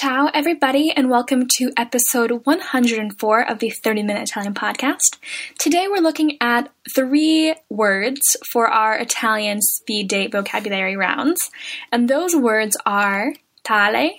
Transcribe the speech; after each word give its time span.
Ciao, 0.00 0.28
everybody, 0.34 0.90
and 0.90 1.08
welcome 1.08 1.46
to 1.58 1.70
episode 1.76 2.44
104 2.46 3.48
of 3.48 3.60
the 3.60 3.70
30 3.70 4.02
Minute 4.02 4.28
Italian 4.28 4.52
Podcast. 4.52 5.20
Today 5.56 5.86
we're 5.88 6.02
looking 6.02 6.36
at 6.40 6.68
three 6.96 7.54
words 7.70 8.36
for 8.44 8.66
our 8.66 8.96
Italian 8.96 9.62
speed 9.62 10.08
date 10.08 10.32
vocabulary 10.32 10.96
rounds, 10.96 11.48
and 11.92 12.10
those 12.10 12.34
words 12.34 12.76
are 12.84 13.34
tale, 13.62 14.16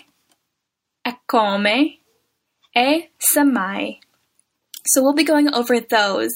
e 1.05 1.11
come, 1.27 1.67
e 2.73 3.09
semmai. 3.19 3.99
So 4.85 5.03
we'll 5.03 5.11
be 5.11 5.25
going 5.25 5.53
over 5.53 5.81
those 5.81 6.31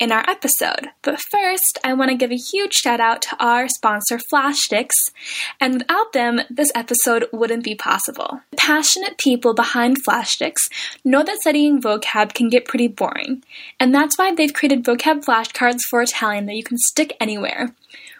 in 0.00 0.10
our 0.10 0.28
episode. 0.28 0.88
But 1.02 1.20
first, 1.20 1.78
I 1.84 1.94
want 1.94 2.10
to 2.10 2.16
give 2.16 2.30
a 2.30 2.36
huge 2.36 2.74
shout 2.74 3.00
out 3.00 3.22
to 3.22 3.36
our 3.38 3.68
sponsor, 3.68 4.18
Flashsticks, 4.32 5.12
and 5.60 5.74
without 5.74 6.12
them, 6.12 6.40
this 6.50 6.72
episode 6.74 7.26
wouldn't 7.32 7.64
be 7.64 7.74
possible. 7.74 8.40
The 8.50 8.56
passionate 8.56 9.18
people 9.18 9.54
behind 9.54 10.04
Flashsticks 10.04 10.68
know 11.04 11.22
that 11.22 11.40
studying 11.40 11.80
vocab 11.80 12.34
can 12.34 12.48
get 12.48 12.66
pretty 12.66 12.88
boring, 12.88 13.44
and 13.78 13.94
that's 13.94 14.18
why 14.18 14.34
they've 14.34 14.52
created 14.52 14.84
vocab 14.84 15.24
flashcards 15.24 15.82
for 15.88 16.02
Italian 16.02 16.46
that 16.46 16.56
you 16.56 16.64
can 16.64 16.78
stick 16.78 17.16
anywhere, 17.20 17.72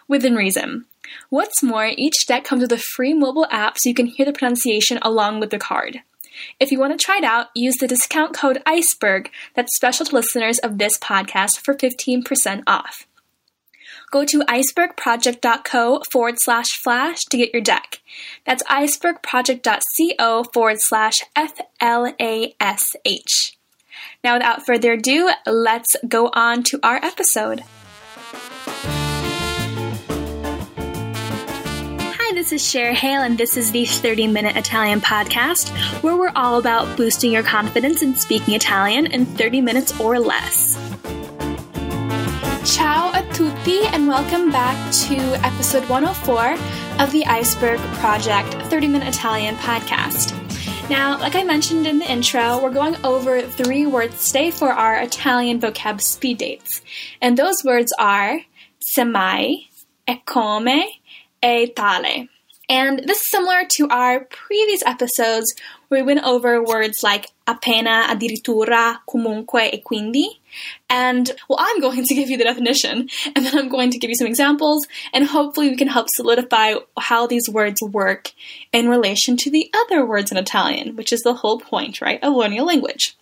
within 0.07 0.35
reason. 0.35 0.85
What's 1.29 1.63
more, 1.63 1.87
each 1.87 2.25
deck 2.27 2.43
comes 2.43 2.61
with 2.61 2.71
a 2.71 2.77
free 2.77 3.13
mobile 3.13 3.47
app 3.49 3.77
so 3.77 3.89
you 3.89 3.95
can 3.95 4.05
hear 4.05 4.25
the 4.25 4.33
pronunciation 4.33 4.99
along 5.01 5.39
with 5.39 5.49
the 5.49 5.59
card. 5.59 6.01
If 6.59 6.71
you 6.71 6.79
want 6.79 6.97
to 6.97 7.03
try 7.03 7.17
it 7.17 7.23
out, 7.23 7.47
use 7.55 7.75
the 7.75 7.87
discount 7.87 8.33
code 8.33 8.61
ICEBERG 8.65 9.27
that's 9.53 9.75
special 9.75 10.05
to 10.05 10.15
listeners 10.15 10.59
of 10.59 10.77
this 10.77 10.97
podcast 10.97 11.59
for 11.59 11.73
15% 11.73 12.63
off. 12.67 13.07
Go 14.11 14.23
to 14.25 14.39
icebergproject.co 14.41 16.03
forward 16.11 16.35
slash 16.39 16.67
flash 16.83 17.23
to 17.25 17.37
get 17.37 17.53
your 17.53 17.61
deck. 17.61 18.01
That's 18.45 18.63
icebergproject.co 18.63 20.43
forward 20.53 20.77
slash 20.79 21.15
F 21.35 21.59
L 21.81 22.13
A 22.21 22.55
S 22.59 22.95
H. 23.03 23.57
Now, 24.23 24.35
without 24.35 24.65
further 24.65 24.93
ado, 24.93 25.31
let's 25.45 25.95
go 26.07 26.29
on 26.33 26.63
to 26.63 26.79
our 26.83 26.97
episode. 26.97 27.63
This 32.45 32.61
is 32.61 32.69
Cher 32.69 32.93
Hale, 32.93 33.23
and 33.23 33.39
this 33.39 33.57
is 33.57 33.71
the 33.71 33.85
30 33.85 34.27
Minute 34.27 34.55
Italian 34.55 35.01
Podcast, 35.01 35.69
where 36.03 36.15
we're 36.15 36.31
all 36.35 36.59
about 36.59 36.95
boosting 36.95 37.31
your 37.31 37.41
confidence 37.41 38.03
in 38.03 38.13
speaking 38.13 38.53
Italian 38.53 39.07
in 39.07 39.25
30 39.25 39.61
minutes 39.61 39.99
or 39.99 40.19
less. 40.19 40.75
Ciao 42.63 43.09
a 43.15 43.27
tutti, 43.33 43.87
and 43.87 44.07
welcome 44.07 44.51
back 44.51 44.75
to 44.93 45.15
episode 45.43 45.89
104 45.89 46.53
of 47.03 47.11
the 47.11 47.25
Iceberg 47.25 47.79
Project 47.95 48.53
30 48.69 48.89
Minute 48.89 49.07
Italian 49.07 49.55
Podcast. 49.55 50.39
Now, 50.87 51.17
like 51.17 51.33
I 51.33 51.41
mentioned 51.41 51.87
in 51.87 51.97
the 51.97 52.11
intro, 52.11 52.61
we're 52.61 52.69
going 52.69 52.95
over 53.03 53.41
three 53.41 53.87
words 53.87 54.27
today 54.27 54.51
for 54.51 54.71
our 54.71 55.01
Italian 55.01 55.59
vocab 55.59 55.99
speed 55.99 56.37
dates. 56.37 56.83
And 57.23 57.39
those 57.39 57.63
words 57.63 57.91
are 57.97 58.41
semmai, 58.95 59.65
e 60.07 60.21
come, 60.27 60.83
e 61.41 61.67
tale. 61.75 62.27
And 62.69 62.99
this 62.99 63.21
is 63.21 63.29
similar 63.29 63.63
to 63.77 63.87
our 63.89 64.21
previous 64.21 64.81
episodes 64.85 65.53
where 65.87 66.03
we 66.03 66.13
went 66.13 66.25
over 66.25 66.63
words 66.63 67.03
like 67.03 67.27
appena, 67.47 68.07
addirittura, 68.07 68.99
comunque, 69.07 69.73
e 69.73 69.81
quindi. 69.85 70.39
And 70.89 71.31
well, 71.47 71.59
I'm 71.61 71.79
going 71.79 72.03
to 72.03 72.15
give 72.15 72.29
you 72.29 72.37
the 72.37 72.43
definition, 72.43 73.09
and 73.35 73.45
then 73.45 73.57
I'm 73.57 73.69
going 73.69 73.91
to 73.91 73.99
give 73.99 74.09
you 74.09 74.15
some 74.15 74.27
examples, 74.27 74.87
and 75.13 75.25
hopefully 75.25 75.69
we 75.69 75.75
can 75.75 75.89
help 75.89 76.07
solidify 76.09 76.75
how 76.97 77.27
these 77.27 77.49
words 77.49 77.81
work 77.81 78.31
in 78.71 78.89
relation 78.89 79.37
to 79.37 79.51
the 79.51 79.69
other 79.75 80.05
words 80.05 80.31
in 80.31 80.37
Italian, 80.37 80.95
which 80.95 81.11
is 81.11 81.21
the 81.21 81.33
whole 81.33 81.59
point, 81.59 82.01
right, 82.01 82.23
of 82.23 82.33
learning 82.33 82.59
a 82.59 82.63
language. 82.63 83.15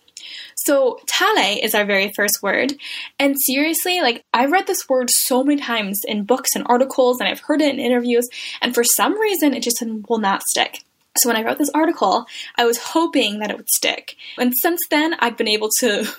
So, 0.64 0.98
tale 1.06 1.58
is 1.62 1.74
our 1.74 1.84
very 1.84 2.10
first 2.14 2.42
word. 2.42 2.74
And 3.18 3.36
seriously, 3.38 4.00
like, 4.00 4.24
I've 4.32 4.50
read 4.50 4.66
this 4.66 4.88
word 4.88 5.10
so 5.10 5.44
many 5.44 5.60
times 5.60 6.00
in 6.06 6.24
books 6.24 6.50
and 6.54 6.64
articles, 6.66 7.20
and 7.20 7.28
I've 7.28 7.40
heard 7.40 7.60
it 7.60 7.74
in 7.74 7.80
interviews, 7.80 8.28
and 8.62 8.74
for 8.74 8.82
some 8.82 9.18
reason, 9.20 9.52
it 9.54 9.62
just 9.62 9.82
will 10.08 10.18
not 10.18 10.42
stick. 10.42 10.82
So, 11.18 11.28
when 11.28 11.36
I 11.36 11.42
wrote 11.42 11.58
this 11.58 11.70
article, 11.74 12.26
I 12.56 12.64
was 12.64 12.78
hoping 12.78 13.40
that 13.40 13.50
it 13.50 13.56
would 13.56 13.68
stick. 13.68 14.16
And 14.38 14.52
since 14.62 14.80
then, 14.90 15.14
I've 15.18 15.36
been 15.36 15.48
able 15.48 15.70
to. 15.80 16.06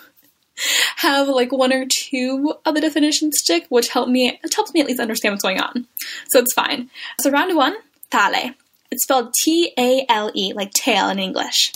have 0.95 1.27
like 1.27 1.51
one 1.51 1.73
or 1.73 1.85
two 1.85 2.53
of 2.65 2.75
the 2.75 2.79
definitions 2.79 3.37
stick, 3.39 3.65
which 3.67 3.89
help 3.89 4.07
me 4.07 4.39
it 4.41 4.53
helps 4.53 4.73
me 4.73 4.79
at 4.79 4.87
least 4.87 5.01
understand 5.01 5.33
what's 5.33 5.43
going 5.43 5.59
on. 5.59 5.85
So 6.29 6.39
it's 6.39 6.53
fine. 6.53 6.89
So 7.19 7.29
round 7.29 7.53
one, 7.57 7.75
tale. 8.09 8.53
It's 8.89 9.03
spelled 9.03 9.33
T 9.43 9.73
A 9.77 10.05
L 10.07 10.31
E, 10.33 10.53
like 10.53 10.71
tail 10.71 11.09
in 11.09 11.19
English. 11.19 11.73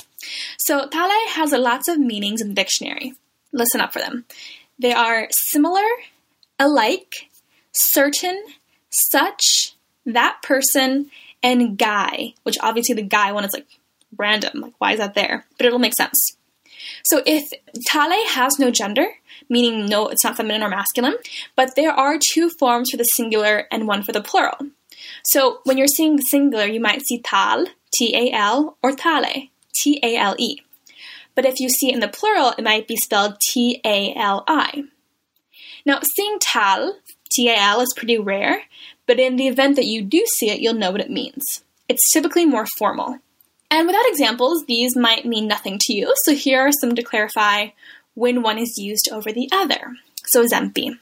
So, 0.58 0.88
tale 0.88 1.10
has 1.30 1.52
lots 1.52 1.88
of 1.88 2.00
meanings 2.00 2.42
in 2.42 2.50
the 2.50 2.54
dictionary. 2.54 3.14
Listen 3.52 3.82
up 3.82 3.94
for 3.94 4.00
them. 4.00 4.26
They 4.78 4.94
are 4.94 5.28
similar, 5.32 5.86
alike, 6.58 7.30
certain, 7.74 8.44
such, 8.90 9.76
that 10.06 10.42
person, 10.42 11.10
and 11.42 11.78
guy, 11.78 12.34
which 12.44 12.58
obviously 12.62 12.96
the 12.96 13.02
guy 13.02 13.32
one 13.32 13.46
is 13.46 13.54
like 13.54 13.68
random. 14.18 14.62
Like, 14.62 14.74
why 14.78 14.94
is 14.94 15.00
that 15.00 15.16
there? 15.16 15.46
But 15.58 15.66
it'll 15.66 15.80
make 15.80 15.96
sense. 15.96 16.20
So, 17.06 17.22
if 17.26 17.50
tale 17.88 18.28
has 18.28 18.60
no 18.60 18.72
gender, 18.72 19.08
meaning 19.50 19.86
no, 19.88 20.08
it's 20.08 20.24
not 20.24 20.38
feminine 20.38 20.64
or 20.64 20.70
masculine, 20.70 21.18
but 21.56 21.76
there 21.76 21.92
are 21.92 22.20
two 22.32 22.50
forms 22.50 22.92
for 22.92 22.98
the 22.98 23.04
singular 23.04 23.68
and 23.72 23.88
one 23.88 24.04
for 24.04 24.12
the 24.12 24.22
plural. 24.22 24.58
So, 25.24 25.60
when 25.64 25.78
you're 25.78 25.88
seeing 25.88 26.20
singular, 26.22 26.66
you 26.66 26.80
might 26.80 27.06
see 27.06 27.22
tal, 27.22 27.66
T 27.94 28.16
A 28.16 28.36
L, 28.36 28.78
or 28.82 28.92
tale. 28.92 29.48
T 29.76 30.00
A 30.04 30.16
L 30.16 30.36
E. 30.38 30.62
But 31.36 31.46
if 31.46 31.60
you 31.60 31.70
see 31.70 31.90
it 31.90 31.94
in 31.94 32.00
the 32.00 32.08
plural, 32.08 32.54
it 32.58 32.64
might 32.64 32.88
be 32.88 32.98
spelled 32.98 33.40
T 33.40 33.80
A 33.86 34.14
L 34.16 34.44
I. 34.48 34.84
Now, 35.86 36.00
seeing 36.16 36.38
tal, 36.40 36.98
T 37.32 37.50
A 37.50 37.56
L, 37.56 37.82
is 37.82 37.94
pretty 37.96 38.18
rare, 38.18 38.64
but 39.06 39.20
in 39.20 39.38
the 39.38 39.48
event 39.48 39.76
that 39.76 39.86
you 39.86 40.02
do 40.02 40.26
see 40.38 40.50
it, 40.50 40.60
you'll 40.60 40.74
know 40.74 40.92
what 40.92 41.02
it 41.02 41.10
means. 41.10 41.64
It's 41.88 42.12
typically 42.12 42.46
more 42.46 42.66
formal. 42.78 43.20
And 43.72 43.88
without 43.88 44.08
examples, 44.08 44.66
these 44.66 44.96
might 44.96 45.26
mean 45.26 45.48
nothing 45.48 45.78
to 45.82 45.94
you, 45.94 46.14
so 46.24 46.34
here 46.34 46.60
are 46.60 46.72
some 46.72 46.96
to 46.96 47.04
clarify 47.04 47.68
when 48.16 48.42
one 48.42 48.58
is 48.58 48.78
used 48.78 49.10
over 49.12 49.32
the 49.32 49.48
other. 49.52 49.94
So, 50.26 50.44
esempi. 50.44 50.98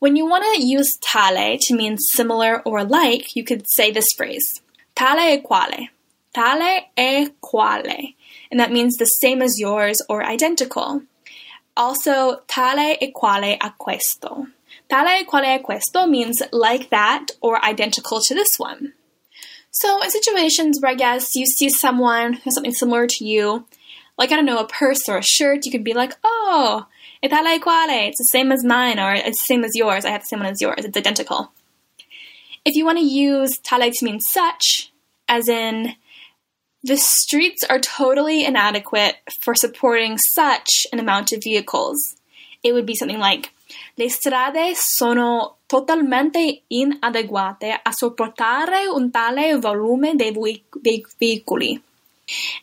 When 0.00 0.16
you 0.16 0.26
want 0.26 0.44
to 0.56 0.66
use 0.66 0.98
tale 1.00 1.56
to 1.60 1.74
mean 1.74 1.96
similar 1.98 2.60
or 2.62 2.84
like, 2.84 3.36
you 3.36 3.44
could 3.44 3.64
say 3.68 3.90
this 3.90 4.08
phrase 4.16 4.60
tale 4.94 5.18
e 5.18 5.40
quale. 5.40 5.88
Tale 6.34 6.90
e 6.98 7.28
quale, 7.40 8.14
and 8.50 8.58
that 8.58 8.72
means 8.72 8.96
the 8.96 9.04
same 9.04 9.40
as 9.40 9.58
yours 9.58 9.96
or 10.08 10.24
identical. 10.24 11.02
Also, 11.76 12.42
tale 12.48 12.96
e 13.00 13.12
quale 13.12 13.56
a 13.60 13.72
questo. 13.78 14.48
Tale 14.88 15.20
e 15.20 15.24
quale 15.24 15.54
a 15.54 15.60
questo 15.60 16.06
means 16.08 16.42
like 16.52 16.90
that 16.90 17.30
or 17.40 17.64
identical 17.64 18.20
to 18.20 18.34
this 18.34 18.58
one. 18.58 18.94
So, 19.70 20.02
in 20.02 20.10
situations 20.10 20.80
where 20.80 20.92
I 20.92 20.96
guess 20.96 21.34
you 21.36 21.46
see 21.46 21.68
someone 21.68 22.34
who 22.34 22.40
has 22.44 22.54
something 22.54 22.74
similar 22.74 23.06
to 23.06 23.24
you, 23.24 23.66
like 24.18 24.32
I 24.32 24.36
don't 24.36 24.44
know, 24.44 24.58
a 24.58 24.66
purse 24.66 25.08
or 25.08 25.18
a 25.18 25.22
shirt, 25.22 25.64
you 25.64 25.70
could 25.70 25.84
be 25.84 25.94
like, 25.94 26.14
oh, 26.24 26.86
e 27.22 27.28
tale 27.28 27.46
e 27.46 27.60
quale, 27.60 28.08
it's 28.08 28.18
the 28.18 28.28
same 28.30 28.50
as 28.50 28.64
mine, 28.64 28.98
or 28.98 29.14
it's 29.14 29.40
the 29.40 29.46
same 29.46 29.64
as 29.64 29.76
yours, 29.76 30.04
I 30.04 30.10
have 30.10 30.22
the 30.22 30.26
same 30.26 30.40
one 30.40 30.48
as 30.48 30.60
yours, 30.60 30.84
it's 30.84 30.96
identical. 30.96 31.52
If 32.64 32.74
you 32.74 32.84
want 32.84 32.98
to 32.98 33.04
use 33.04 33.58
tale 33.58 33.90
to 33.90 34.04
mean 34.04 34.20
such, 34.20 34.92
as 35.28 35.48
in 35.48 35.94
the 36.84 36.98
streets 36.98 37.64
are 37.64 37.80
totally 37.80 38.44
inadequate 38.44 39.16
for 39.42 39.54
supporting 39.54 40.18
such 40.18 40.86
an 40.92 41.00
amount 41.00 41.32
of 41.32 41.42
vehicles. 41.42 41.96
It 42.62 42.72
would 42.72 42.84
be 42.84 42.94
something 42.94 43.18
like 43.18 43.50
Le 43.96 44.10
strade 44.10 44.74
sono 44.74 45.56
totalmente 45.66 46.62
inadeguate 46.68 47.80
a 47.82 47.92
sopportare 47.92 48.86
un 48.86 49.10
tale 49.10 49.58
volume 49.58 50.14
dei 50.14 50.30
veicoli. 51.18 51.80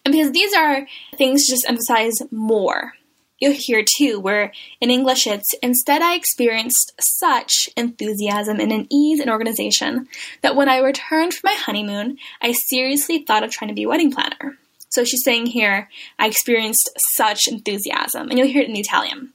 And 0.06 0.12
because 0.12 0.32
these 0.32 0.54
are 0.54 0.88
things 1.18 1.48
just 1.48 1.66
emphasize 1.68 2.22
more 2.32 2.94
you'll 3.42 3.58
hear 3.58 3.84
too, 3.84 4.20
where 4.20 4.54
in 4.80 4.90
English 4.90 5.28
it's 5.28 5.54
instead 5.62 6.02
I 6.02 6.16
experienced 6.16 6.94
such 7.02 7.70
enthusiasm 7.76 8.60
and 8.60 8.72
an 8.72 8.88
ease 8.90 9.20
in 9.20 9.30
organization 9.30 10.08
that 10.42 10.56
when 10.56 10.70
I 10.70 10.78
returned 10.78 11.34
from 11.34 11.50
my 11.52 11.58
honeymoon, 11.60 12.18
I 12.42 12.54
seriously 12.54 13.26
thought 13.26 13.44
of 13.44 13.52
trying 13.52 13.70
to 13.70 13.76
be 13.76 13.84
a 13.84 13.90
wedding 13.90 14.12
planner. 14.12 14.58
So 14.90 15.04
she's 15.04 15.24
saying 15.24 15.48
here, 15.48 15.90
I 16.20 16.28
experienced 16.28 16.90
such 17.16 17.48
enthusiasm, 17.48 18.30
and 18.30 18.38
you'll 18.38 18.48
hear 18.48 18.62
it 18.62 18.70
in 18.70 18.78
Italian. 18.78 19.34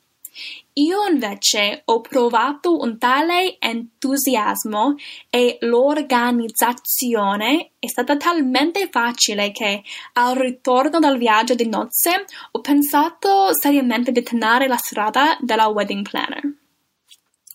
Io 0.74 1.06
invece 1.06 1.80
ho 1.86 2.02
provato 2.02 2.76
un 2.76 2.98
tale 2.98 3.56
entusiasmo 3.58 4.96
e 5.30 5.56
l'organizzazione 5.60 7.70
è 7.78 7.88
stata 7.88 8.16
talmente 8.16 8.90
facile 8.90 9.52
che 9.52 9.82
al 10.14 10.36
ritorno 10.36 10.98
dal 10.98 11.16
viaggio 11.16 11.54
di 11.54 11.66
nozze 11.66 12.26
ho 12.50 12.60
pensato 12.60 13.54
seriamente 13.54 14.12
di 14.12 14.22
tenere 14.22 14.66
la 14.66 14.76
strada 14.76 15.38
della 15.40 15.68
wedding 15.68 16.06
planner. 16.06 16.42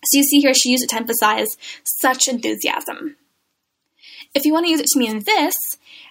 So 0.04 0.18
you 0.18 0.24
see 0.24 0.40
here 0.40 0.56
she 0.56 0.70
used 0.70 0.84
it 0.84 0.90
to 0.90 0.98
emphasize 0.98 1.56
such 1.84 2.28
enthusiasm. 2.28 3.18
If 4.34 4.46
you 4.46 4.54
want 4.54 4.66
to 4.66 4.72
use 4.72 4.82
it 4.82 4.88
to 4.94 5.00
mean 5.00 5.24
this, 5.24 5.54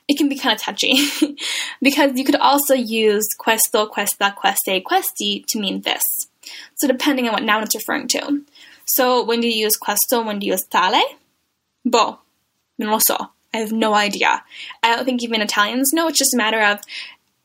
it 0.06 0.16
can 0.16 0.28
be 0.28 0.36
kind 0.36 0.54
of 0.54 0.60
touchy 0.60 0.94
because 1.82 2.12
you 2.14 2.24
could 2.24 2.36
also 2.36 2.74
use 2.74 3.26
questo, 3.36 3.88
questa, 3.88 4.34
queste, 4.36 4.82
questi 4.82 5.44
to 5.48 5.58
mean 5.58 5.82
this. 5.82 6.19
So 6.80 6.88
depending 6.88 7.26
on 7.28 7.34
what 7.34 7.42
noun 7.42 7.62
it's 7.62 7.74
referring 7.74 8.08
to. 8.08 8.42
So 8.86 9.22
when 9.22 9.40
do 9.40 9.48
you 9.48 9.64
use 9.64 9.76
questo? 9.76 10.24
When 10.24 10.38
do 10.38 10.46
you 10.46 10.52
use 10.52 10.64
tale? 10.64 11.02
Boh, 11.84 12.18
non 12.78 12.90
lo 12.90 12.98
so. 12.98 13.16
I 13.52 13.58
have 13.58 13.72
no 13.72 13.94
idea. 13.94 14.42
I 14.82 14.96
don't 14.96 15.04
think 15.04 15.22
even 15.22 15.42
Italians 15.42 15.92
know. 15.92 16.08
It's 16.08 16.18
just 16.18 16.34
a 16.34 16.38
matter 16.38 16.60
of, 16.60 16.80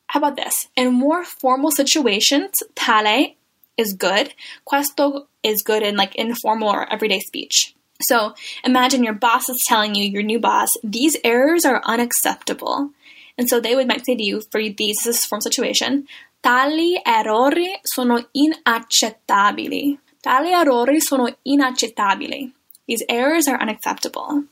how 0.06 0.20
about 0.20 0.36
this? 0.36 0.68
In 0.74 0.94
more 0.94 1.24
formal 1.24 1.70
situations, 1.70 2.62
tale 2.74 3.34
is 3.76 3.92
good. 3.92 4.32
Questo 4.64 5.26
is 5.42 5.62
good 5.62 5.82
in 5.82 5.96
like 5.96 6.14
informal 6.14 6.70
or 6.70 6.90
everyday 6.90 7.20
speech. 7.20 7.74
So 8.00 8.34
imagine 8.64 9.04
your 9.04 9.14
boss 9.14 9.48
is 9.48 9.64
telling 9.66 9.94
you, 9.94 10.04
your 10.04 10.22
new 10.22 10.38
boss, 10.38 10.68
these 10.82 11.16
errors 11.24 11.64
are 11.64 11.82
unacceptable. 11.84 12.90
And 13.38 13.48
so 13.48 13.60
they 13.60 13.74
would 13.74 13.88
might 13.88 14.06
say 14.06 14.14
to 14.14 14.22
you, 14.22 14.42
for 14.50 14.62
these, 14.62 14.96
this 15.04 15.18
is 15.18 15.24
a 15.24 15.28
form 15.28 15.40
situation, 15.42 16.06
tali 16.46 16.94
errori 17.02 17.76
sono 17.82 18.28
inaccettabili. 18.30 19.98
Tali 20.20 20.52
errori 20.52 21.00
sono 21.00 21.26
inaccettabili. 21.42 22.54
These 22.86 23.04
errors 23.08 23.48
are 23.48 23.58
unacceptable. 23.60 24.44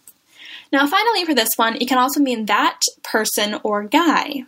Now, 0.73 0.89
finally, 0.89 1.25
for 1.25 1.35
this 1.35 1.57
one, 1.57 1.77
it 1.77 1.87
can 1.87 1.99
also 1.99 2.21
mean 2.21 2.47
that 2.47 2.81
person 3.05 3.61
or 3.63 3.87
guy. 3.87 4.45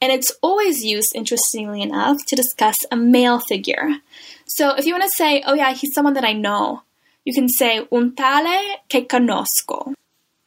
And 0.00 0.12
it's 0.12 0.30
always 0.42 0.84
used, 0.84 1.16
interestingly 1.16 1.82
enough, 1.82 2.18
to 2.28 2.36
discuss 2.36 2.76
a 2.92 2.96
male 2.96 3.40
figure. 3.40 4.00
So 4.46 4.76
if 4.76 4.86
you 4.86 4.94
want 4.94 5.10
to 5.10 5.16
say, 5.16 5.42
oh 5.44 5.54
yeah, 5.54 5.72
he's 5.72 5.92
someone 5.92 6.14
that 6.14 6.24
I 6.24 6.34
know, 6.34 6.82
you 7.24 7.34
can 7.34 7.48
say 7.48 7.84
un 7.90 8.14
tale 8.14 8.84
che 8.88 9.06
conosco. 9.06 9.94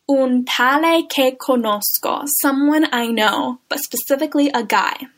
Un 0.08 0.46
tale 0.46 1.06
che 1.06 1.36
conosco, 1.36 2.24
someone 2.40 2.88
I 2.94 3.08
know, 3.12 3.60
but 3.68 3.80
specifically 3.80 4.50
a 4.54 4.64
guy. 4.64 5.10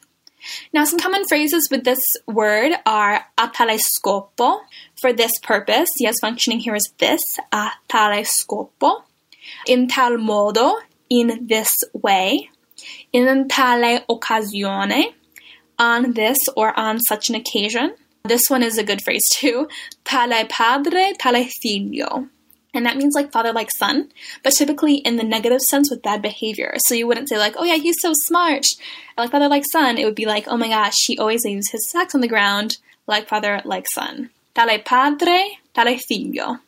Now, 0.73 0.85
some 0.85 0.99
common 0.99 1.25
phrases 1.27 1.67
with 1.71 1.83
this 1.83 1.99
word 2.27 2.73
are 2.85 3.25
a 3.37 3.51
tale 3.53 3.77
scopo. 3.77 4.59
For 4.99 5.13
this 5.13 5.31
purpose, 5.41 5.89
yes, 5.99 6.15
functioning 6.21 6.59
here 6.59 6.75
is 6.75 6.91
this, 6.97 7.21
a 7.51 7.71
tale 7.87 8.23
scopo. 8.23 9.03
In 9.67 9.87
tal 9.87 10.17
modo, 10.17 10.75
in 11.09 11.47
this 11.47 11.73
way. 11.93 12.49
In 13.13 13.47
tale 13.47 14.01
occasione, 14.09 15.13
on 15.77 16.13
this 16.13 16.39
or 16.55 16.77
on 16.77 16.99
such 16.99 17.29
an 17.29 17.35
occasion. 17.35 17.95
This 18.23 18.49
one 18.49 18.63
is 18.63 18.77
a 18.77 18.83
good 18.83 19.03
phrase 19.03 19.27
too. 19.31 19.67
Tale 20.03 20.45
padre, 20.47 21.13
tale 21.19 21.45
figlio. 21.61 22.27
And 22.75 22.85
that 22.85 22.97
means 22.97 23.15
like 23.15 23.31
father, 23.31 23.53
like 23.53 23.69
son, 23.77 24.11
but 24.43 24.53
typically 24.53 24.95
in 24.97 25.15
the 25.15 25.23
negative 25.23 25.61
sense 25.61 25.89
with 25.89 26.03
bad 26.03 26.21
behavior. 26.21 26.73
So 26.85 26.93
you 26.93 27.07
wouldn't 27.07 27.29
say 27.29 27.37
like, 27.37 27.55
oh 27.57 27.63
yeah, 27.63 27.77
he's 27.77 28.01
so 28.01 28.11
smart. 28.13 28.65
Like 29.17 29.31
father, 29.31 29.47
like 29.47 29.63
son. 29.71 29.97
It 29.97 30.05
would 30.05 30.15
be 30.15 30.25
like, 30.25 30.47
oh 30.47 30.57
my 30.57 30.67
gosh, 30.67 30.95
he 31.05 31.17
always 31.17 31.45
leaves 31.45 31.71
his 31.71 31.89
sacks 31.89 32.13
on 32.13 32.21
the 32.21 32.27
ground. 32.27 32.77
Like 33.07 33.27
father, 33.27 33.61
like 33.65 33.85
son. 33.93 34.29
Tale 34.53 34.79
padre, 34.83 35.57
tale 35.73 35.97
figlio. 35.97 36.59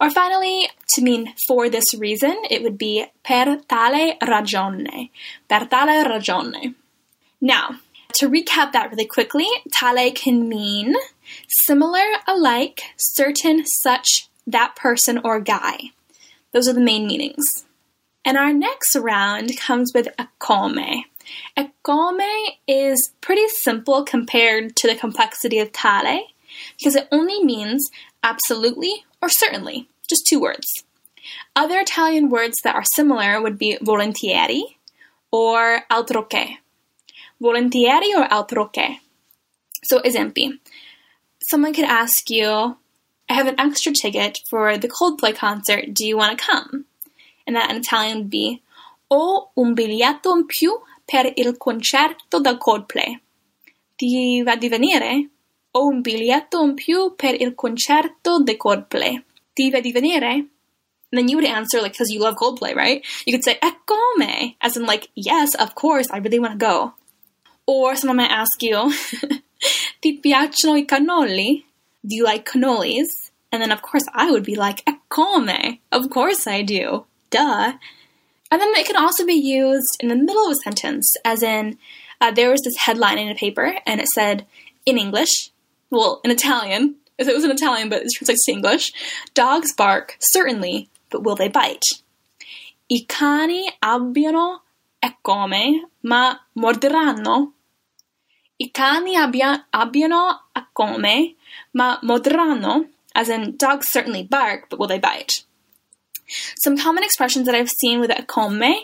Or 0.00 0.10
finally, 0.10 0.68
to 0.94 1.02
mean 1.02 1.34
for 1.46 1.68
this 1.68 1.94
reason, 1.94 2.36
it 2.50 2.62
would 2.62 2.78
be 2.78 3.06
per 3.24 3.60
tale 3.68 4.16
ragione. 4.22 5.10
Per 5.48 5.66
tale 5.66 6.04
ragione. 6.04 6.74
Now, 7.40 7.80
to 8.14 8.28
recap 8.28 8.72
that 8.72 8.90
really 8.90 9.06
quickly, 9.06 9.46
tale 9.72 10.10
can 10.12 10.48
mean 10.48 10.94
similar, 11.66 12.04
alike, 12.26 12.80
certain, 12.96 13.64
such, 13.66 14.27
that 14.50 14.76
person, 14.76 15.18
or 15.24 15.40
guy. 15.40 15.92
Those 16.52 16.68
are 16.68 16.72
the 16.72 16.80
main 16.80 17.06
meanings. 17.06 17.66
And 18.24 18.36
our 18.36 18.52
next 18.52 18.96
round 18.96 19.56
comes 19.58 19.92
with 19.94 20.08
a 20.18 20.28
come. 20.38 20.78
come 21.82 22.20
is 22.66 23.12
pretty 23.20 23.48
simple 23.62 24.04
compared 24.04 24.76
to 24.76 24.88
the 24.88 24.96
complexity 24.96 25.58
of 25.58 25.72
tale 25.72 26.22
because 26.76 26.96
it 26.96 27.08
only 27.12 27.44
means 27.44 27.88
absolutely 28.22 29.04
or 29.22 29.28
certainly, 29.28 29.88
just 30.08 30.26
two 30.26 30.40
words. 30.40 30.66
Other 31.54 31.80
Italian 31.80 32.30
words 32.30 32.56
that 32.64 32.74
are 32.74 32.84
similar 32.84 33.40
would 33.40 33.58
be 33.58 33.78
volentieri 33.82 34.62
or 35.30 35.82
altro 35.90 36.22
che 36.22 36.58
volentieri 37.40 38.14
or 38.14 38.24
altro 38.30 38.66
che. 38.66 39.00
So, 39.84 40.00
esempi. 40.00 40.58
Someone 41.40 41.72
could 41.72 41.84
ask 41.84 42.28
you, 42.28 42.76
I 43.28 43.34
have 43.34 43.46
an 43.46 43.58
extra 43.58 43.92
ticket 43.92 44.38
for 44.48 44.78
the 44.78 44.88
Coldplay 44.88 45.34
concert. 45.34 45.92
Do 45.92 46.06
you 46.06 46.16
want 46.16 46.38
to 46.38 46.44
come? 46.44 46.86
And 47.46 47.56
that 47.56 47.70
in 47.70 47.76
Italian 47.76 48.18
would 48.18 48.30
be 48.30 48.62
Ho 49.10 49.50
un 49.56 49.74
biglietto 49.74 50.36
in 50.36 50.44
più 50.44 50.80
per 51.06 51.32
il 51.36 51.56
concerto 51.56 52.40
del 52.40 52.58
Coldplay. 52.58 53.18
Ti 53.96 54.42
va 54.42 54.54
di 54.56 54.68
venire? 54.68 55.30
Ho 55.72 55.86
un 55.86 56.02
biglietto 56.02 56.62
in 56.62 56.74
più 56.74 57.14
per 57.16 57.34
il 57.40 57.54
concerto 57.54 58.40
del 58.40 58.58
Coldplay. 58.58 59.22
Ti 59.54 59.70
va 59.70 59.80
di 59.80 59.92
venire? 59.92 60.48
And 61.10 61.18
then 61.18 61.28
you 61.28 61.38
would 61.38 61.48
answer 61.48 61.80
like 61.80 61.92
because 61.92 62.12
you 62.12 62.20
love 62.20 62.36
Coldplay, 62.36 62.74
right? 62.74 63.02
You 63.24 63.32
could 63.32 63.42
say 63.42 63.58
eh, 63.62 63.66
"Ecco 63.66 63.96
as 64.60 64.76
in 64.76 64.84
like 64.84 65.08
yes, 65.14 65.54
of 65.54 65.74
course, 65.74 66.06
I 66.10 66.18
really 66.18 66.38
want 66.38 66.58
to 66.58 66.66
go. 66.66 66.92
Or 67.66 67.96
someone 67.96 68.16
might 68.16 68.30
ask 68.30 68.62
you, 68.62 68.90
Ti 70.00 70.18
piacciono 70.18 70.76
i 70.76 70.84
cannoli? 70.84 71.64
Do 72.06 72.16
you 72.16 72.24
like 72.24 72.48
cannolis? 72.48 73.30
And 73.50 73.62
then, 73.62 73.72
of 73.72 73.82
course, 73.82 74.04
I 74.12 74.30
would 74.30 74.44
be 74.44 74.56
like, 74.56 74.82
E 74.88 74.92
come? 75.08 75.50
Of 75.90 76.10
course 76.10 76.46
I 76.46 76.62
do. 76.62 77.06
Duh. 77.30 77.72
And 78.50 78.60
then 78.60 78.68
it 78.74 78.86
can 78.86 78.96
also 78.96 79.26
be 79.26 79.34
used 79.34 79.96
in 80.00 80.08
the 80.08 80.16
middle 80.16 80.46
of 80.46 80.52
a 80.52 80.56
sentence, 80.56 81.14
as 81.24 81.42
in, 81.42 81.78
uh, 82.20 82.30
there 82.30 82.50
was 82.50 82.62
this 82.62 82.76
headline 82.78 83.18
in 83.18 83.28
a 83.28 83.34
paper, 83.34 83.74
and 83.86 84.00
it 84.00 84.08
said, 84.08 84.46
in 84.86 84.98
English, 84.98 85.50
well, 85.90 86.20
in 86.24 86.30
Italian, 86.30 86.96
if 87.18 87.28
it 87.28 87.34
was 87.34 87.44
in 87.44 87.50
Italian, 87.50 87.88
but 87.88 88.02
it 88.02 88.08
translates 88.14 88.44
to 88.46 88.52
English, 88.52 88.92
dogs 89.34 89.72
bark, 89.74 90.16
certainly, 90.20 90.88
but 91.10 91.22
will 91.22 91.36
they 91.36 91.48
bite? 91.48 91.84
I 92.90 93.04
cani 93.06 93.70
abbiano 93.82 94.60
e 95.04 95.10
come, 95.22 95.84
ma 96.02 96.36
morderanno? 96.56 97.52
I 98.60 98.70
cani 98.74 99.16
abbia, 99.16 99.64
abbiano 99.72 100.36
a 100.54 100.66
come, 100.76 101.34
ma 101.74 101.98
mordranno, 102.00 102.88
as 103.14 103.28
in 103.28 103.56
dogs 103.56 103.88
certainly 103.90 104.22
bark, 104.22 104.68
but 104.68 104.78
will 104.78 104.88
they 104.88 104.98
bite? 104.98 105.44
Some 106.58 106.76
common 106.76 107.04
expressions 107.04 107.46
that 107.46 107.54
I've 107.54 107.70
seen 107.70 108.00
with 108.00 108.10
eccome 108.10 108.74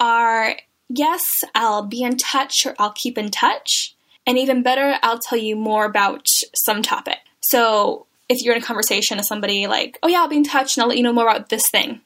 are 0.00 0.56
yes, 0.88 1.24
I'll 1.54 1.86
be 1.86 2.02
in 2.02 2.16
touch 2.16 2.66
or 2.66 2.74
I'll 2.78 2.92
keep 2.92 3.18
in 3.18 3.30
touch. 3.30 3.94
And 4.26 4.38
even 4.38 4.62
better, 4.62 4.98
I'll 5.02 5.18
tell 5.18 5.38
you 5.38 5.56
more 5.56 5.84
about 5.84 6.28
some 6.54 6.82
topic. 6.82 7.18
So 7.40 8.06
if 8.28 8.42
you're 8.42 8.54
in 8.54 8.62
a 8.62 8.64
conversation 8.64 9.16
with 9.16 9.26
somebody 9.26 9.66
like, 9.66 9.98
oh 10.02 10.08
yeah, 10.08 10.20
I'll 10.20 10.28
be 10.28 10.36
in 10.36 10.44
touch 10.44 10.76
and 10.76 10.82
I'll 10.82 10.88
let 10.88 10.98
you 10.98 11.02
know 11.02 11.12
more 11.12 11.28
about 11.28 11.48
this 11.48 11.68
thing. 11.70 12.00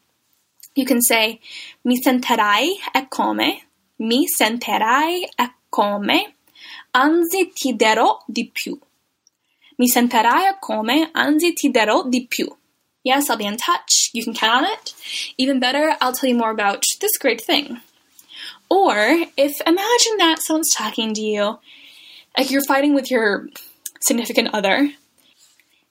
You 0.75 0.87
can 0.87 1.03
say, 1.03 1.41
mi 1.85 2.01
sentirai 2.01 2.75
e 2.97 3.07
come, 3.11 3.63
mi 3.99 4.27
sentirai 4.27 5.25
e 5.41 5.49
come, 5.71 6.35
anzi 6.93 7.53
ti 7.53 7.75
darò 7.75 8.23
di 8.27 8.51
più. 8.51 8.79
Mi 9.77 9.89
sentirai 9.89 10.57
come, 10.61 11.11
anzi 11.13 11.53
ti 11.53 11.71
darò 11.71 12.07
di 12.09 12.27
più. 12.27 12.49
Yes, 13.05 13.29
I'll 13.29 13.37
be 13.37 13.47
in 13.47 13.57
touch. 13.57 14.11
You 14.13 14.23
can 14.23 14.35
count 14.35 14.65
on 14.65 14.71
it. 14.71 14.95
Even 15.37 15.59
better, 15.59 15.97
I'll 16.01 16.13
tell 16.13 16.29
you 16.29 16.37
more 16.37 16.51
about 16.51 16.85
this 17.01 17.19
great 17.19 17.41
thing. 17.41 17.81
Or 18.71 18.95
if 19.37 19.61
imagine 19.67 20.17
that 20.19 20.41
someone's 20.41 20.73
talking 20.75 21.13
to 21.15 21.21
you, 21.21 21.59
like 22.39 22.51
you're 22.51 22.65
fighting 22.65 22.95
with 22.95 23.11
your 23.11 23.49
significant 24.01 24.55
other, 24.55 24.91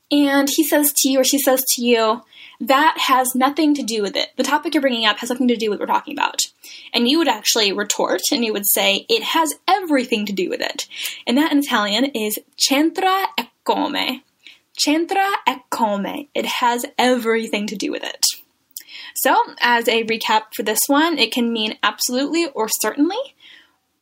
and 0.09 0.49
he 0.49 0.63
says 0.63 0.93
to 0.93 1.09
you 1.09 1.19
or 1.19 1.23
she 1.23 1.37
says 1.39 1.63
to 1.75 1.83
you, 1.83 2.23
that 2.59 2.97
has 3.07 3.35
nothing 3.35 3.73
to 3.75 3.83
do 3.83 4.01
with 4.01 4.15
it. 4.15 4.29
The 4.37 4.43
topic 4.43 4.73
you're 4.73 4.81
bringing 4.81 5.05
up 5.05 5.19
has 5.19 5.29
nothing 5.29 5.47
to 5.47 5.57
do 5.57 5.69
with 5.69 5.79
what 5.79 5.87
we're 5.87 5.93
talking 5.93 6.17
about. 6.17 6.41
And 6.93 7.07
you 7.07 7.17
would 7.17 7.27
actually 7.27 7.71
retort 7.71 8.21
and 8.31 8.43
you 8.43 8.53
would 8.53 8.67
say, 8.67 9.05
it 9.09 9.23
has 9.23 9.53
everything 9.67 10.25
to 10.25 10.33
do 10.33 10.49
with 10.49 10.61
it. 10.61 10.87
And 11.25 11.37
that 11.37 11.51
in 11.51 11.59
Italian 11.59 12.05
is 12.05 12.39
c'entra 12.57 13.25
e 13.39 13.43
come. 13.65 14.21
C'entra 14.77 15.31
e 15.47 15.55
come. 15.69 16.27
It 16.33 16.45
has 16.45 16.85
everything 16.97 17.67
to 17.67 17.75
do 17.75 17.91
with 17.91 18.03
it. 18.03 18.25
So, 19.15 19.35
as 19.59 19.87
a 19.87 20.03
recap 20.05 20.53
for 20.55 20.63
this 20.63 20.79
one, 20.87 21.17
it 21.17 21.31
can 21.31 21.51
mean 21.51 21.77
absolutely 21.83 22.47
or 22.47 22.67
certainly, 22.69 23.35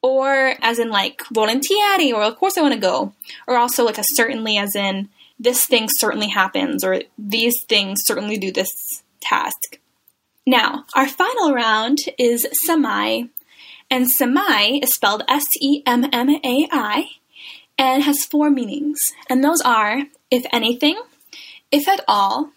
or 0.01 0.55
as 0.61 0.79
in 0.79 0.89
like 0.89 1.23
volentieri, 1.33 2.13
or 2.13 2.23
of 2.23 2.37
course 2.37 2.57
I 2.57 2.61
want 2.61 2.75
to 2.75 2.79
go, 2.79 3.13
or 3.47 3.57
also 3.57 3.83
like 3.83 3.97
a 3.97 4.03
certainly 4.03 4.57
as 4.57 4.75
in 4.75 5.09
this 5.39 5.65
thing 5.65 5.87
certainly 5.89 6.27
happens, 6.27 6.83
or 6.83 7.01
these 7.17 7.55
things 7.67 8.01
certainly 8.03 8.37
do 8.37 8.51
this 8.51 9.03
task. 9.19 9.78
Now, 10.49 10.85
our 10.95 11.07
final 11.07 11.53
round 11.53 11.99
is 12.17 12.47
semmai, 12.67 13.29
and 13.91 14.07
semmai 14.07 14.83
is 14.83 14.95
spelled 14.95 15.21
S 15.27 15.45
E 15.61 15.83
M 15.85 16.09
M 16.11 16.27
A 16.27 16.67
I 16.71 17.05
and 17.77 18.01
has 18.01 18.25
four 18.25 18.49
meanings, 18.49 18.97
and 19.29 19.43
those 19.43 19.61
are 19.61 20.05
if 20.31 20.47
anything, 20.51 20.99
if 21.69 21.87
at 21.87 22.03
all, 22.07 22.49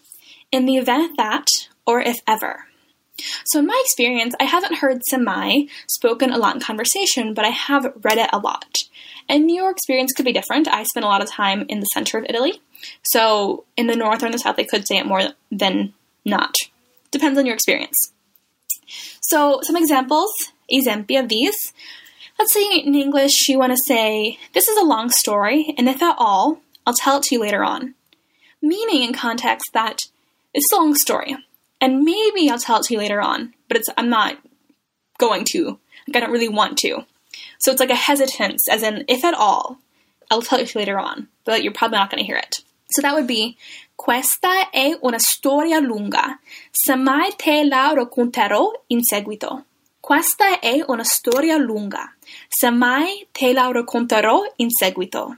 in 0.51 0.65
the 0.65 0.77
event 0.77 1.17
that, 1.17 1.45
or 1.85 2.01
if 2.01 2.17
ever. 2.27 2.65
So, 3.45 3.59
in 3.59 3.67
my 3.67 3.79
experience, 3.85 4.33
I 4.39 4.45
haven't 4.45 4.77
heard 4.77 5.03
semmai 5.11 5.69
spoken 5.87 6.31
a 6.31 6.39
lot 6.39 6.55
in 6.55 6.61
conversation, 6.61 7.35
but 7.35 7.45
I 7.45 7.49
have 7.49 7.93
read 8.01 8.17
it 8.17 8.31
a 8.33 8.39
lot. 8.39 8.73
And 9.29 9.51
your 9.51 9.69
experience 9.69 10.13
could 10.13 10.25
be 10.25 10.33
different. 10.33 10.67
I 10.67 10.81
spent 10.81 11.05
a 11.05 11.09
lot 11.09 11.21
of 11.21 11.29
time 11.29 11.67
in 11.69 11.79
the 11.79 11.85
center 11.93 12.17
of 12.17 12.25
Italy. 12.27 12.59
So, 13.03 13.65
in 13.77 13.85
the 13.85 13.95
north 13.95 14.23
or 14.23 14.25
in 14.25 14.31
the 14.31 14.39
south, 14.39 14.55
they 14.55 14.63
could 14.63 14.87
say 14.87 14.97
it 14.97 15.05
more 15.05 15.21
than 15.51 15.93
not. 16.25 16.55
Depends 17.13 17.37
on 17.37 17.45
your 17.45 17.53
experience. 17.53 17.95
So, 19.21 19.59
some 19.61 19.77
examples, 19.77 20.31
esempi 20.71 21.19
of 21.19 21.29
these. 21.29 21.55
Let's 22.39 22.51
say 22.51 22.79
in 22.79 22.95
English 22.95 23.47
you 23.47 23.59
want 23.59 23.71
to 23.71 23.83
say, 23.87 24.39
This 24.53 24.67
is 24.67 24.77
a 24.77 24.83
long 24.83 25.11
story, 25.11 25.75
and 25.77 25.87
if 25.87 26.01
at 26.01 26.15
all, 26.17 26.59
I'll 26.87 26.95
tell 26.95 27.17
it 27.17 27.23
to 27.23 27.35
you 27.35 27.41
later 27.41 27.63
on. 27.63 27.93
Meaning 28.63 29.03
in 29.03 29.13
context 29.13 29.69
that 29.73 29.99
it's 30.55 30.71
a 30.71 30.75
long 30.75 30.95
story, 30.95 31.37
and 31.79 32.01
maybe 32.01 32.49
I'll 32.49 32.57
tell 32.57 32.79
it 32.79 32.83
to 32.87 32.93
you 32.95 32.99
later 32.99 33.21
on, 33.21 33.53
but 33.67 33.77
it's 33.77 33.89
I'm 33.95 34.09
not 34.09 34.39
going 35.19 35.45
to. 35.51 35.79
Like 36.07 36.15
I 36.15 36.19
don't 36.19 36.31
really 36.31 36.49
want 36.49 36.79
to. 36.79 37.05
So 37.59 37.71
it's 37.71 37.79
like 37.79 37.91
a 37.91 37.95
hesitance, 37.95 38.67
as 38.67 38.81
in, 38.81 39.05
if 39.07 39.23
at 39.23 39.35
all, 39.35 39.77
I'll 40.31 40.41
tell 40.41 40.59
it 40.59 40.67
to 40.67 40.79
you 40.79 40.81
later 40.81 40.99
on, 40.99 41.27
but 41.45 41.61
you're 41.61 41.73
probably 41.73 41.99
not 41.99 42.09
going 42.09 42.23
to 42.23 42.25
hear 42.25 42.37
it. 42.37 42.61
So 42.91 43.03
that 43.03 43.13
would 43.13 43.27
be 43.27 43.57
Questa 44.03 44.69
è 44.69 44.97
una 45.03 45.17
storia 45.17 45.79
lunga. 45.79 46.37
Semmai 46.71 47.37
te 47.37 47.63
la 47.63 47.93
racconterò 47.93 48.83
in 48.87 49.01
seguito. 49.01 49.63
Questa 50.01 50.59
è 50.59 50.83
una 50.85 51.05
storia 51.05 51.55
lunga. 51.55 52.13
Semmai 52.49 53.27
te 53.31 53.53
la 53.53 53.71
racconterò 53.71 54.41
in 54.57 54.71
seguito. 54.71 55.37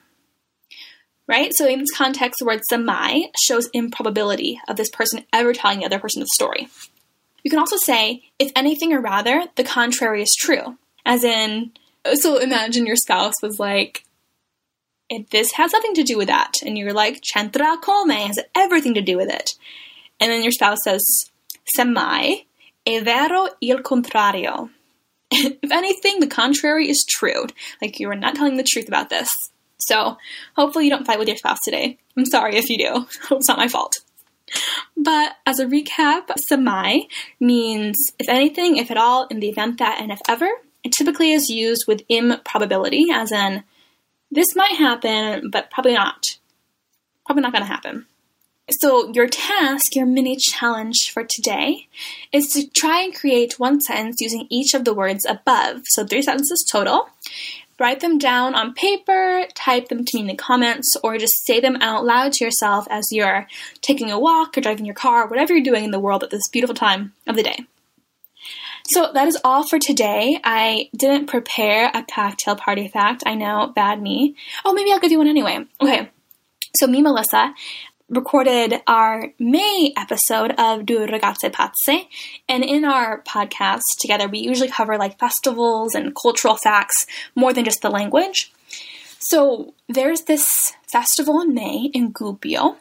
Right? 1.28 1.54
So 1.54 1.68
in 1.68 1.78
this 1.78 1.96
context, 1.96 2.40
the 2.40 2.46
word 2.46 2.62
semmai 2.68 3.30
shows 3.40 3.70
improbability 3.72 4.60
of 4.68 4.78
this 4.78 4.90
person 4.90 5.24
ever 5.32 5.54
telling 5.54 5.82
the 5.82 5.86
other 5.86 6.00
person 6.00 6.22
the 6.22 6.30
story. 6.34 6.68
You 7.44 7.52
can 7.52 7.60
also 7.60 7.78
say, 7.78 8.24
if 8.40 8.52
anything 8.56 8.94
or 8.94 9.00
rather, 9.00 9.48
the 9.58 9.64
contrary 9.64 10.24
is 10.24 10.36
true. 10.40 10.80
As 11.06 11.24
in, 11.24 11.70
so 12.16 12.40
imagine 12.40 12.88
your 12.88 12.96
spouse 12.96 13.36
was 13.44 13.60
like, 13.60 14.06
this 15.32 15.52
has 15.54 15.72
nothing 15.74 15.94
to 15.96 16.04
do 16.04 16.18
with 16.18 16.28
that. 16.28 16.54
And 16.66 16.78
you're 16.78 16.94
like, 16.94 17.22
c'entra 17.22 17.82
come 17.82 18.10
has 18.10 18.40
everything 18.56 18.94
to 18.96 19.02
do 19.02 19.18
with 19.18 19.30
it. 19.30 19.52
And 20.20 20.32
then 20.32 20.44
your 20.44 20.52
spouse 20.52 20.80
says, 20.84 21.04
semmai, 21.78 22.46
è 22.88 23.04
vero 23.04 23.50
il 23.62 23.82
contrario. 23.82 24.70
if 25.32 25.72
anything, 25.72 26.20
the 26.20 26.28
contrary 26.28 26.90
is 26.90 27.06
true. 27.08 27.46
Like 27.82 28.00
you 28.00 28.10
are 28.10 28.16
not 28.16 28.36
telling 28.36 28.58
the 28.58 28.64
truth 28.64 28.88
about 28.88 29.10
this. 29.10 29.30
So 29.80 30.18
hopefully 30.56 30.86
you 30.86 30.90
don't 30.90 31.06
fight 31.06 31.20
with 31.20 31.28
your 31.28 31.38
spouse 31.38 31.60
today. 31.64 31.98
I'm 32.18 32.26
sorry 32.26 32.56
if 32.56 32.70
you 32.70 32.78
do. 32.78 33.06
it's 33.32 33.48
not 33.48 33.58
my 33.58 33.68
fault. 33.68 33.98
But 34.96 35.34
as 35.46 35.60
a 35.60 35.66
recap, 35.66 36.30
semmai 36.52 37.08
means 37.40 37.98
if 38.20 38.30
anything, 38.30 38.78
if 38.78 38.92
at 38.92 38.98
all, 38.98 39.28
in 39.28 39.40
the 39.40 39.50
event 39.50 39.80
that, 39.80 40.00
and 40.02 40.12
if 40.12 40.20
ever. 40.28 40.50
It 40.84 40.94
typically 40.96 41.32
is 41.32 41.50
used 41.50 41.86
with 41.88 42.04
improbability, 42.10 43.08
as 43.12 43.32
in 43.32 43.64
this 44.36 44.56
might 44.56 44.75
happen, 44.75 45.50
but 45.50 45.72
probably 45.72 45.94
not. 45.94 46.38
Probably 47.25 47.42
not 47.42 47.54
going 47.54 47.63
to 47.63 47.72
happen. 47.72 48.06
So, 48.70 49.12
your 49.13 49.27
task, 49.27 49.96
your 49.96 50.08
mini 50.08 50.38
challenge 50.38 51.12
for 51.13 51.24
today, 51.24 51.88
is 52.32 52.48
to 52.54 52.68
try 52.68 53.04
and 53.04 53.13
create 53.13 53.60
one 53.60 53.80
sentence 53.80 54.18
using 54.20 54.48
each 54.50 54.74
of 54.74 54.86
the 54.86 54.94
words 54.94 55.24
above. 55.24 55.82
So, 55.86 56.06
three 56.06 56.24
sentences 56.24 56.68
total. 56.72 57.10
Write 57.80 58.00
them 58.00 58.18
down 58.18 58.56
on 58.56 58.74
paper, 58.74 59.46
type 59.54 59.89
them 59.89 60.04
to 60.06 60.18
me 60.18 60.22
in 60.22 60.27
the 60.27 60.36
comments, 60.36 60.96
or 61.04 61.18
just 61.18 61.46
say 61.46 61.60
them 61.60 61.75
out 61.82 62.06
loud 62.06 62.34
to 62.34 62.46
yourself 62.46 62.88
as 62.89 63.06
you're 63.12 63.48
taking 63.82 64.10
a 64.10 64.20
walk 64.20 64.58
or 64.58 64.62
driving 64.62 64.86
your 64.86 64.96
car, 64.96 65.27
whatever 65.27 65.54
you're 65.54 65.63
doing 65.63 65.84
in 65.84 65.92
the 65.92 66.00
world 66.00 66.24
at 66.24 66.30
this 66.30 66.48
beautiful 66.48 66.75
time 66.75 67.13
of 67.27 67.36
the 67.36 67.44
day. 67.44 67.65
So 68.88 69.12
that 69.13 69.27
is 69.27 69.38
all 69.44 69.68
for 69.68 69.80
today. 69.80 70.39
I 70.44 70.89
didn't 70.96 71.25
prepare 71.25 71.89
a 71.94 72.04
cocktail 72.04 72.56
party 72.56 72.88
fact. 72.88 73.24
I 73.25 73.34
know, 73.34 73.72
bad 73.75 74.01
me. 74.01 74.36
Oh, 74.63 74.74
maybe 74.74 74.92
I'll 74.92 75.00
give 75.00 75.12
you 75.12 75.18
one 75.18 75.27
anyway. 75.27 75.65
Okay. 75.82 76.10
So 76.75 76.86
me, 76.88 77.01
Melissa, 77.01 77.54
recorded 78.10 78.75
our 78.86 79.34
May 79.39 79.92
episode 79.98 80.51
of 80.60 80.86
Due 80.86 81.08
Ragazze 81.08 81.51
Pazze. 81.51 82.08
And 82.48 82.63
in 82.63 82.86
our 82.86 83.24
podcast 83.24 83.82
together, 84.00 84.27
we 84.27 84.39
usually 84.39 84.70
cover 84.70 84.98
like 84.98 85.18
festivals 85.18 85.96
and 85.96 86.15
cultural 86.15 86.56
facts 86.56 87.08
more 87.34 87.54
than 87.54 87.65
just 87.65 87.82
the 87.82 87.89
language. 87.89 88.54
So 89.20 89.74
there's 89.89 90.24
this 90.24 90.74
festival 90.88 91.42
in 91.42 91.56
May 91.56 91.89
in 91.94 92.13
Gubbio 92.13 92.77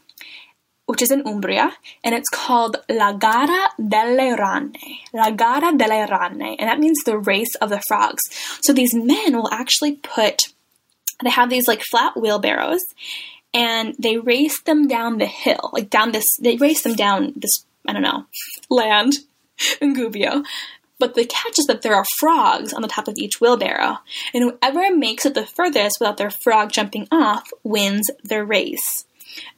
which 0.86 1.02
is 1.02 1.10
in 1.10 1.26
Umbria, 1.26 1.72
and 2.02 2.14
it's 2.14 2.28
called 2.28 2.76
La 2.88 3.12
Gara 3.12 3.68
delle 3.76 4.36
Rane. 4.36 4.74
La 5.12 5.30
Gara 5.30 5.76
delle 5.76 6.06
Rane, 6.06 6.56
and 6.58 6.68
that 6.68 6.78
means 6.78 7.02
the 7.04 7.18
race 7.18 7.54
of 7.56 7.70
the 7.70 7.82
frogs. 7.88 8.22
So 8.60 8.72
these 8.72 8.94
men 8.94 9.36
will 9.36 9.52
actually 9.52 9.92
put, 9.96 10.42
they 11.22 11.30
have 11.30 11.50
these 11.50 11.66
like 11.66 11.82
flat 11.90 12.16
wheelbarrows, 12.16 12.82
and 13.54 13.94
they 13.98 14.18
race 14.18 14.60
them 14.62 14.86
down 14.86 15.18
the 15.18 15.26
hill, 15.26 15.70
like 15.72 15.88
down 15.88 16.12
this, 16.12 16.26
they 16.40 16.56
race 16.56 16.82
them 16.82 16.94
down 16.94 17.32
this, 17.36 17.64
I 17.86 17.92
don't 17.92 18.02
know, 18.02 18.26
land 18.68 19.14
in 19.80 19.94
Gubbio. 19.94 20.44
But 20.98 21.14
the 21.14 21.24
catch 21.24 21.58
is 21.58 21.66
that 21.66 21.82
there 21.82 21.94
are 21.94 22.04
frogs 22.18 22.72
on 22.72 22.82
the 22.82 22.88
top 22.88 23.08
of 23.08 23.16
each 23.16 23.40
wheelbarrow, 23.40 23.98
and 24.32 24.44
whoever 24.44 24.94
makes 24.94 25.26
it 25.26 25.34
the 25.34 25.46
furthest 25.46 25.96
without 25.98 26.18
their 26.18 26.30
frog 26.30 26.72
jumping 26.72 27.08
off 27.10 27.50
wins 27.62 28.10
the 28.22 28.44
race. 28.44 29.04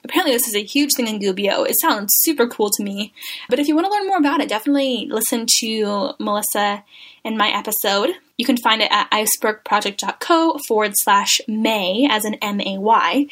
Apparently, 0.05 0.35
this 0.35 0.49
is 0.49 0.55
a 0.55 0.63
huge 0.63 0.93
thing 0.95 1.09
in 1.09 1.21
Gubbio. 1.21 1.69
It 1.69 1.79
sounds 1.81 2.13
super 2.19 2.47
cool 2.47 2.71
to 2.71 2.83
me. 2.83 3.13
But 3.49 3.59
if 3.59 3.69
you 3.69 3.75
want 3.75 3.87
to 3.87 3.93
learn 3.93 4.07
more 4.07 4.19
about 4.19 4.41
it, 4.41 4.49
definitely 4.49 5.09
listen 5.11 5.47
to 5.61 6.13
Melissa 6.19 6.85
and 7.25 7.37
my 7.37 7.49
episode. 7.49 8.11
You 8.37 8.45
can 8.45 8.57
find 8.57 8.83
it 8.83 8.91
at 8.91 9.11
icebergproject.co 9.11 10.59
forward 10.67 10.93
slash 10.97 11.41
May, 11.49 12.07
as 12.11 12.25
in 12.25 12.35
M 12.35 12.61
A 12.61 12.79
Y. 12.79 13.27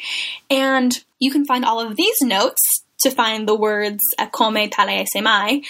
And 0.49 0.93
you 1.19 1.31
can 1.31 1.45
find 1.45 1.63
all 1.63 1.79
of 1.79 1.95
these 1.95 2.21
notes 2.21 2.83
to 2.99 3.11
find 3.11 3.47
the 3.47 3.55
words 3.55 3.99
come 4.31 4.55
tale 4.55 5.05
mai 5.21 5.61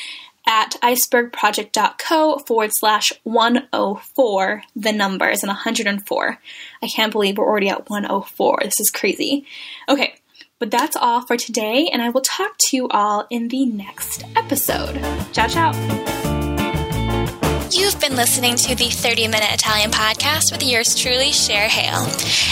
at 0.48 0.76
icebergproject.co 0.82 2.38
forward 2.40 2.72
slash 2.74 3.12
104, 3.24 4.64
the 4.76 4.92
numbers, 4.92 5.42
and 5.42 5.50
104. 5.50 6.40
I 6.82 6.88
can't 6.88 7.12
believe 7.12 7.38
we're 7.38 7.48
already 7.48 7.70
at 7.70 7.90
104. 7.90 8.60
This 8.64 8.80
is 8.80 8.92
crazy. 8.92 9.46
Okay, 9.90 10.16
but 10.60 10.72
that's 10.72 10.96
all 10.96 11.22
for 11.22 11.38
today, 11.38 11.90
and 11.92 12.02
I 12.02 12.10
will 12.10 12.22
talk 12.22 12.56
to 12.60 12.78
you 12.78 12.88
all 12.90 13.28
in 13.30 13.50
the 13.50 13.66
next 13.66 14.24
episode. 14.36 15.02
Ciao, 15.34 15.48
ciao. 15.48 16.25
You've 17.72 18.00
been 18.00 18.16
listening 18.16 18.56
to 18.58 18.76
the 18.76 18.90
30 18.90 19.28
Minute 19.28 19.54
Italian 19.54 19.90
Podcast 19.90 20.52
with 20.52 20.64
yours 20.64 20.96
truly, 20.96 21.32
Cher 21.32 21.68
Hale. 21.68 22.08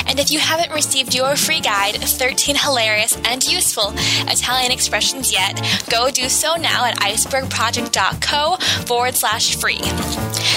And 0.08 0.20
if 0.20 0.32
you 0.32 0.39
haven't 0.39 0.74
received 0.74 1.13
your 1.13 1.36
free 1.36 1.60
guide, 1.60 1.96
13 1.96 2.55
Hilarious 2.55 3.15
and 3.25 3.43
Useful 3.43 3.93
Italian 3.96 4.72
Expressions 4.72 5.32
yet, 5.32 5.62
go 5.89 6.10
do 6.10 6.27
so 6.29 6.55
now 6.55 6.86
at 6.86 6.98
icebergproject.co 7.00 8.58
forward 8.86 9.13
slash 9.13 9.55
free. 9.55 9.82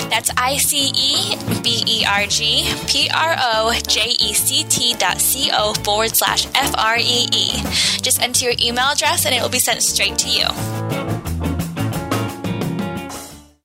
That's 0.08 0.30
I 0.36 0.56
C 0.56 0.90
E 0.94 1.36
B 1.62 1.84
E 1.86 2.04
R 2.06 2.26
G 2.26 2.72
P 2.86 3.10
R 3.14 3.36
O 3.38 3.78
J 3.86 4.08
E 4.08 4.32
C 4.32 4.64
T 4.64 4.94
dot 4.94 5.20
C 5.20 5.50
O 5.52 5.74
forward 5.84 6.16
slash 6.16 6.46
F 6.54 6.74
R 6.78 6.96
E 6.98 7.28
E. 7.32 7.62
Just 8.00 8.22
enter 8.22 8.46
your 8.46 8.54
email 8.60 8.86
address 8.86 9.26
and 9.26 9.34
it 9.34 9.42
will 9.42 9.50
be 9.50 9.58
sent 9.58 9.82
straight 9.82 10.16
to 10.18 10.28
you. 10.28 11.05